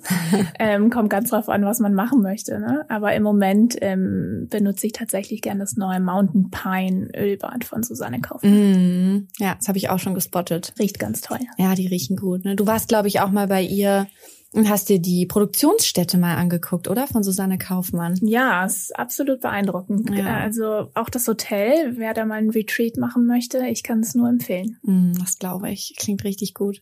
[0.60, 2.60] ähm, kommt ganz drauf an, was man machen möchte.
[2.60, 2.86] Ne?
[2.90, 8.22] Aber im Moment ähm, benutze ich tatsächlich gerne das neue Mountain Pine Ölbad von Susanne
[8.22, 8.52] Kaufmann.
[8.52, 10.74] Mm, ja, das habe ich auch schon gespottet.
[10.80, 11.40] Riecht ganz toll.
[11.58, 12.46] Ja, die riechen gut.
[12.46, 12.56] Ne?
[12.56, 14.08] Du warst, glaube ich, auch mal bei ihr
[14.54, 17.08] und hast dir die Produktionsstätte mal angeguckt, oder?
[17.08, 18.18] Von Susanne Kaufmann.
[18.22, 20.10] Ja, ist absolut beeindruckend.
[20.10, 20.38] Ja.
[20.38, 24.28] Also auch das Hotel, wer da mal einen Retreat machen möchte, ich kann es nur
[24.28, 24.78] empfehlen.
[24.84, 25.96] Mm, das glaube ich.
[25.98, 26.82] Klingt richtig gut.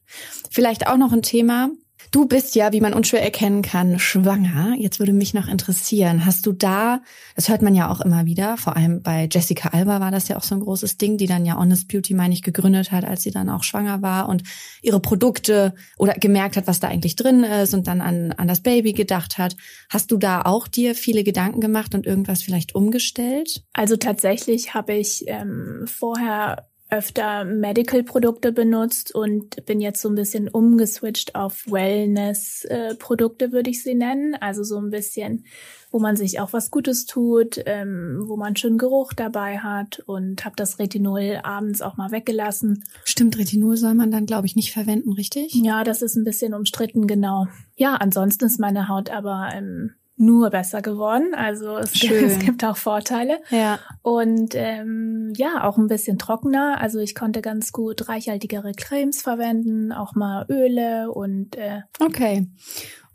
[0.50, 1.69] Vielleicht auch noch ein Thema.
[2.12, 4.73] Du bist ja, wie man unschwer erkennen kann, schwanger.
[4.77, 7.01] Jetzt würde mich noch interessieren, hast du da,
[7.35, 10.38] das hört man ja auch immer wieder, vor allem bei Jessica Alba war das ja
[10.38, 13.21] auch so ein großes Ding, die dann ja Honest Beauty, meine ich, gegründet hat, als
[13.21, 14.41] sie dann auch schwanger war und
[14.81, 18.62] ihre Produkte oder gemerkt hat, was da eigentlich drin ist und dann an, an das
[18.62, 19.55] Baby gedacht hat.
[19.89, 23.63] Hast du da auch dir viele Gedanken gemacht und irgendwas vielleicht umgestellt?
[23.73, 30.49] Also tatsächlich habe ich ähm, vorher öfter Medical-Produkte benutzt und bin jetzt so ein bisschen
[30.49, 34.36] umgeswitcht auf Wellness-Produkte, würde ich sie nennen.
[34.36, 35.45] Also so ein bisschen,
[35.91, 40.43] wo man sich auch was Gutes tut, ähm, wo man schön Geruch dabei hat und
[40.45, 42.84] habe das Retinol abends auch mal weggelassen.
[43.04, 45.54] Stimmt, Retinol soll man dann, glaube ich, nicht verwenden, richtig?
[45.54, 47.47] Ja, das ist ein bisschen umstritten, genau.
[47.75, 51.34] Ja, ansonsten ist meine Haut aber ähm, nur besser geworden.
[51.36, 52.25] Also es, gibt, Schön.
[52.25, 53.39] es gibt auch Vorteile.
[53.49, 53.79] Ja.
[54.01, 56.79] Und ähm, ja, auch ein bisschen trockener.
[56.79, 62.47] Also ich konnte ganz gut reichhaltigere Cremes verwenden, auch mal Öle und äh, Okay.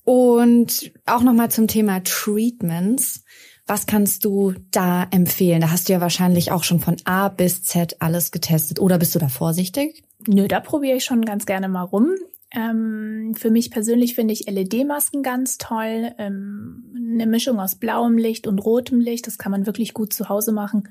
[0.05, 3.25] Und auch nochmal zum Thema Treatments.
[3.67, 5.63] Was kannst du da empfehlen?
[5.63, 8.79] Da hast du ja wahrscheinlich auch schon von A bis Z alles getestet.
[8.79, 10.05] Oder bist du da vorsichtig?
[10.29, 12.11] nö, da probiere ich schon ganz gerne mal rum.
[12.55, 16.13] Ähm, für mich persönlich finde ich LED-Masken ganz toll.
[16.19, 20.29] Ähm, eine Mischung aus blauem Licht und rotem Licht, das kann man wirklich gut zu
[20.29, 20.89] Hause machen.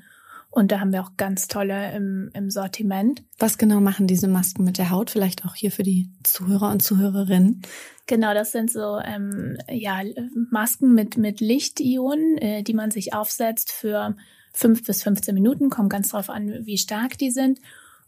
[0.50, 3.24] Und da haben wir auch ganz tolle im, im Sortiment.
[3.38, 5.10] Was genau machen diese Masken mit der Haut?
[5.10, 7.62] Vielleicht auch hier für die Zuhörer und Zuhörerinnen.
[8.06, 10.02] Genau, das sind so ähm, ja,
[10.50, 14.14] Masken mit, mit Lichtionen, äh, die man sich aufsetzt für
[14.52, 17.58] fünf bis 15 Minuten, kommt ganz drauf an, wie stark die sind.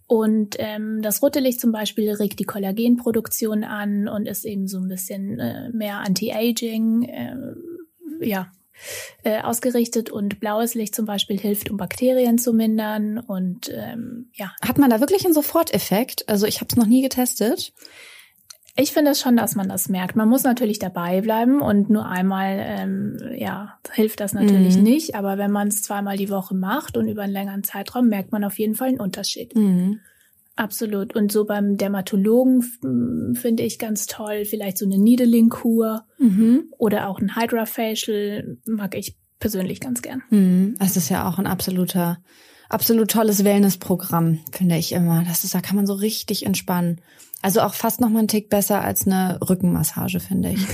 [0.07, 4.79] Und ähm, das rote Licht zum Beispiel regt die Kollagenproduktion an und ist eben so
[4.79, 7.37] ein bisschen äh, mehr Anti-Aging, äh,
[8.21, 8.53] ja,
[9.25, 14.53] äh, ausgerichtet und blaues Licht zum Beispiel hilft, um Bakterien zu mindern und ähm, ja.
[14.63, 16.29] Hat man da wirklich einen Soforteffekt?
[16.29, 17.73] Also ich habe es noch nie getestet.
[18.79, 20.17] Ich finde es schon, dass man das merkt.
[20.17, 24.83] Man muss natürlich dabei bleiben und nur einmal, ähm, ja, hilft das natürlich mhm.
[24.83, 25.15] nicht.
[25.15, 28.45] Aber wenn man es zweimal die Woche macht und über einen längeren Zeitraum, merkt man
[28.45, 29.57] auf jeden Fall einen Unterschied.
[29.57, 30.01] Mhm.
[30.57, 31.15] Absolut.
[31.15, 36.65] Und so beim Dermatologen finde ich ganz toll, vielleicht so eine Needling-Kur mhm.
[36.79, 40.23] oder auch ein Hydra-Facial mag ich persönlich ganz gern.
[40.31, 40.77] Mhm.
[40.79, 42.19] Das ist ja auch ein absoluter,
[42.69, 45.25] absolut tolles Wellness-Programm, finde ich immer.
[45.25, 47.01] Das ist, da kann man so richtig entspannen.
[47.47, 50.67] Also auch fast noch mal einen Tick besser als eine Rückenmassage, finde ich.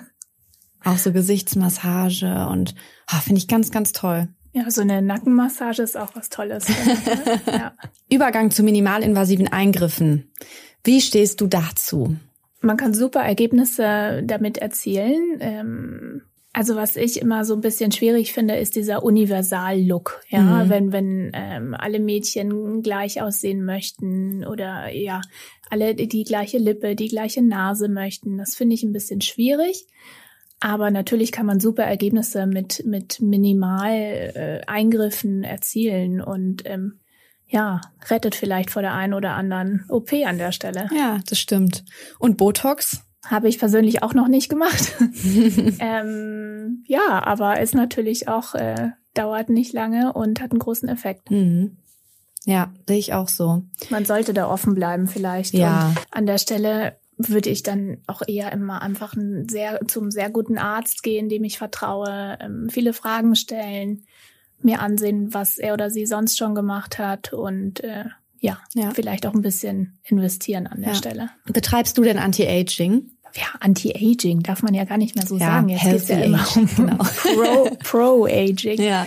[0.84, 2.74] auch so Gesichtsmassage und
[3.06, 4.28] ah, finde ich ganz, ganz toll.
[4.52, 6.66] Ja, so eine Nackenmassage ist auch was Tolles.
[7.46, 7.72] ja.
[8.10, 10.30] Übergang zu minimalinvasiven Eingriffen.
[10.84, 12.18] Wie stehst du dazu?
[12.60, 15.38] Man kann super Ergebnisse damit erzielen.
[15.40, 20.22] Ähm, also was ich immer so ein bisschen schwierig finde, ist dieser Universal-Look.
[20.28, 20.70] Ja, mhm.
[20.70, 25.20] wenn wenn ähm, alle Mädchen gleich aussehen möchten oder ja
[25.68, 29.86] alle die gleiche Lippe, die gleiche Nase möchten, das finde ich ein bisschen schwierig.
[30.58, 36.98] Aber natürlich kann man super Ergebnisse mit mit minimal äh, Eingriffen erzielen und ähm,
[37.46, 40.88] ja, rettet vielleicht vor der einen oder anderen OP an der Stelle.
[40.96, 41.84] Ja, das stimmt.
[42.18, 43.02] Und Botox?
[43.26, 44.94] Habe ich persönlich auch noch nicht gemacht.
[45.78, 51.30] ähm, ja, aber ist natürlich auch, äh, dauert nicht lange und hat einen großen Effekt.
[51.30, 51.76] Mhm.
[52.46, 53.62] Ja, sehe ich auch so.
[53.90, 55.52] Man sollte da offen bleiben vielleicht.
[55.52, 55.88] Ja.
[55.88, 60.30] Und an der Stelle würde ich dann auch eher immer einfach ein sehr, zum sehr
[60.30, 64.04] guten Arzt gehen, dem ich vertraue, ähm, viele Fragen stellen,
[64.62, 68.06] mir ansehen, was er oder sie sonst schon gemacht hat und äh,
[68.40, 70.94] ja, ja, vielleicht auch ein bisschen investieren an der ja.
[70.96, 71.30] Stelle.
[71.52, 73.10] Betreibst du denn Anti-Aging?
[73.36, 75.68] Ja, Anti-Aging darf man ja gar nicht mehr so ja, sagen.
[75.68, 77.04] Jetzt geht's ja immer um genau.
[77.84, 78.76] Pro-Aging.
[78.76, 79.06] Pro ja.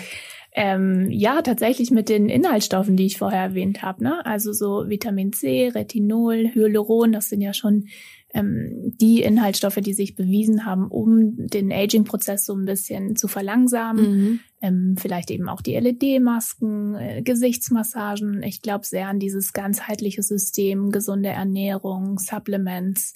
[0.56, 4.04] Ähm, ja, tatsächlich mit den Inhaltsstoffen, die ich vorher erwähnt habe.
[4.04, 4.24] Ne?
[4.24, 7.88] Also so Vitamin C, Retinol, Hyaluron, das sind ja schon
[8.34, 14.12] ähm, die Inhaltsstoffe, die sich bewiesen haben, um den Aging-Prozess so ein bisschen zu verlangsamen.
[14.12, 14.39] Mhm.
[14.60, 18.41] Ähm, vielleicht eben auch die LED-Masken, äh, Gesichtsmassagen.
[18.41, 23.13] Ich glaube sehr an dieses ganzheitliche System, gesunde Ernährung, Supplements,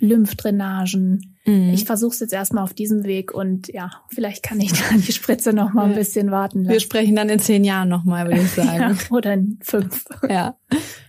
[0.00, 1.36] Lymphdrainagen.
[1.44, 1.70] Mhm.
[1.72, 5.12] Ich versuche es jetzt erstmal auf diesem Weg und ja, vielleicht kann ich dann die
[5.12, 6.72] Spritze noch mal ein bisschen warten lassen.
[6.72, 8.80] Wir sprechen dann in zehn Jahren noch mal, würde ich sagen.
[8.80, 10.06] ja, oder in fünf.
[10.28, 10.58] Ja.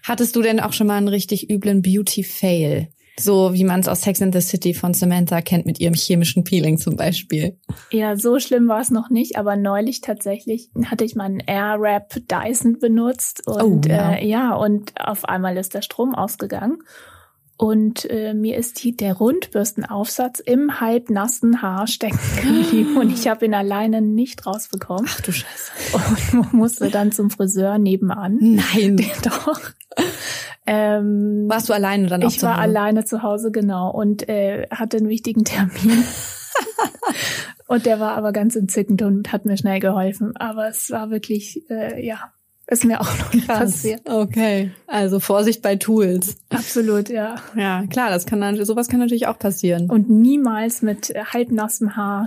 [0.03, 2.89] Hattest du denn auch schon mal einen richtig üblen Beauty-Fail?
[3.19, 6.43] So wie man es aus Sex and the City von Samantha kennt mit ihrem chemischen
[6.43, 7.57] Peeling zum Beispiel.
[7.91, 12.79] Ja, so schlimm war es noch nicht, aber neulich tatsächlich hatte ich meinen Airwrap Dyson
[12.79, 14.13] benutzt und oh, ja.
[14.13, 16.79] Äh, ja, und auf einmal ist der Strom ausgegangen.
[17.59, 23.45] Und äh, mir ist die, der Rundbürstenaufsatz im halbnassen Haar stecken geblieben und ich habe
[23.45, 25.09] ihn alleine nicht rausbekommen.
[25.09, 25.71] Ach du Scheiße.
[25.93, 28.37] Und musste dann zum Friseur nebenan.
[28.39, 28.97] Nein.
[29.23, 29.59] Doch.
[30.67, 34.97] Ähm, Warst du alleine dann auch Ich war alleine zu Hause, genau, und äh, hatte
[34.97, 36.03] einen wichtigen Termin.
[37.67, 40.35] und der war aber ganz entzückend und hat mir schnell geholfen.
[40.35, 42.33] Aber es war wirklich, äh, ja,
[42.67, 44.01] ist mir auch noch nicht passiert.
[44.09, 46.35] Okay, also Vorsicht bei Tools.
[46.49, 47.35] Absolut, ja.
[47.55, 49.89] Ja, klar, das kann dann, sowas kann natürlich auch passieren.
[49.89, 52.25] Und niemals mit halbnassem Haar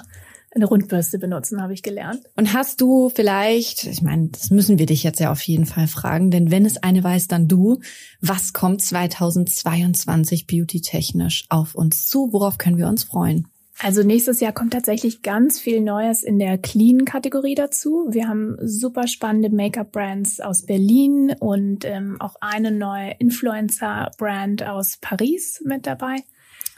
[0.52, 2.22] eine Rundbürste benutzen, habe ich gelernt.
[2.36, 5.86] Und hast du vielleicht, ich meine, das müssen wir dich jetzt ja auf jeden Fall
[5.86, 7.80] fragen, denn wenn es eine weiß, dann du,
[8.20, 12.32] was kommt 2022 beauty-technisch auf uns zu?
[12.32, 13.46] Worauf können wir uns freuen?
[13.82, 18.08] Also nächstes Jahr kommt tatsächlich ganz viel Neues in der Clean-Kategorie dazu.
[18.10, 25.62] Wir haben super spannende Make-up-Brands aus Berlin und ähm, auch eine neue Influencer-Brand aus Paris
[25.64, 26.16] mit dabei.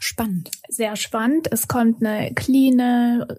[0.03, 0.51] Spannend.
[0.69, 1.47] Sehr spannend.
[1.53, 2.81] Es kommt eine clean,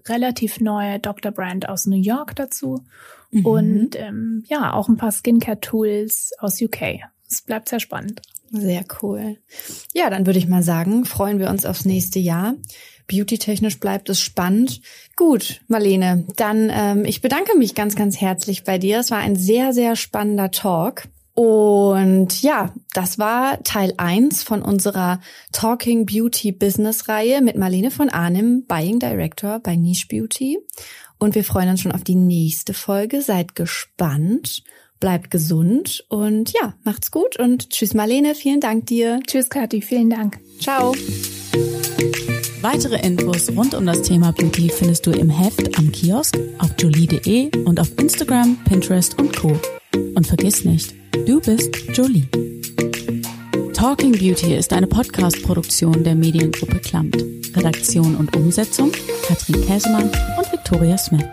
[0.07, 1.33] relativ neue Dr.
[1.33, 2.85] Brand aus New York dazu.
[3.31, 3.45] Mhm.
[3.45, 7.01] Und ähm, ja, auch ein paar Skincare-Tools aus UK.
[7.29, 8.21] Es bleibt sehr spannend.
[8.49, 9.39] Sehr cool.
[9.93, 12.55] Ja, dann würde ich mal sagen, freuen wir uns aufs nächste Jahr.
[13.07, 14.79] Beauty-technisch bleibt es spannend.
[15.17, 18.99] Gut, Marlene, dann ähm, ich bedanke mich ganz, ganz herzlich bei dir.
[18.99, 21.09] Es war ein sehr, sehr spannender Talk.
[21.35, 25.19] Und ja, das war Teil eins von unserer
[25.51, 30.59] Talking Beauty Business Reihe mit Marlene von Arnim, Buying Director bei Niche Beauty.
[31.17, 33.21] Und wir freuen uns schon auf die nächste Folge.
[33.21, 34.63] Seid gespannt,
[34.99, 39.19] bleibt gesund und ja, macht's gut und tschüss Marlene, vielen Dank dir.
[39.25, 40.39] Tschüss Kathi, vielen Dank.
[40.59, 40.93] Ciao.
[42.61, 47.51] Weitere Infos rund um das Thema Beauty findest du im Heft am Kiosk, auf jolie.de
[47.65, 49.59] und auf Instagram, Pinterest und Co.
[49.93, 50.93] Und vergiss nicht,
[51.25, 52.27] du bist Jolie.
[53.73, 57.17] Talking Beauty ist eine Podcast-Produktion der Mediengruppe Klamt.
[57.55, 58.91] Redaktion und Umsetzung
[59.27, 61.25] Katrin Käsemann und Victoria Smith.